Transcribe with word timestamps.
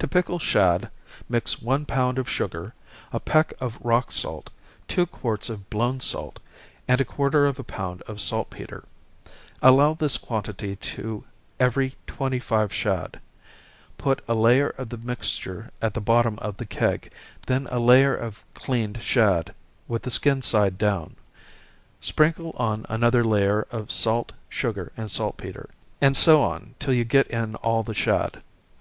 To 0.00 0.08
pickle 0.08 0.40
shad, 0.40 0.90
mix 1.28 1.62
one 1.62 1.86
pound 1.86 2.18
of 2.18 2.28
sugar, 2.28 2.74
a 3.12 3.20
peck 3.20 3.52
of 3.60 3.78
rock 3.80 4.10
salt, 4.10 4.50
two 4.88 5.06
quarts 5.06 5.48
of 5.48 5.70
blown 5.70 6.00
salt, 6.00 6.40
and 6.88 7.00
a 7.00 7.04
quarter 7.04 7.46
of 7.46 7.56
a 7.60 7.62
pound 7.62 8.02
of 8.08 8.20
salt 8.20 8.50
petre. 8.50 8.82
Allow 9.62 9.94
this 9.94 10.16
quantity 10.18 10.74
to 10.74 11.22
every 11.60 11.94
twenty 12.08 12.40
five 12.40 12.72
shad. 12.74 13.20
Put 13.96 14.24
a 14.26 14.34
layer 14.34 14.70
of 14.70 14.88
the 14.88 14.96
mixture 14.98 15.70
at 15.80 15.94
the 15.94 16.00
bottom 16.00 16.36
of 16.40 16.56
the 16.56 16.66
keg, 16.66 17.12
then 17.46 17.68
a 17.70 17.78
layer 17.78 18.16
of 18.16 18.42
cleaned 18.54 19.00
shad, 19.00 19.54
with 19.86 20.02
the 20.02 20.10
skin 20.10 20.42
side 20.42 20.78
down. 20.78 21.14
Sprinkle 22.00 22.54
on 22.56 22.86
another 22.88 23.22
layer 23.22 23.68
of 23.70 23.92
salt, 23.92 24.32
sugar, 24.48 24.90
and 24.96 25.12
salt 25.12 25.36
petre, 25.36 25.70
and 26.00 26.16
so 26.16 26.42
on 26.42 26.74
till 26.80 26.92
you 26.92 27.04
get 27.04 27.28
in 27.28 27.54
all 27.54 27.84
the 27.84 27.94
shad. 27.94 28.42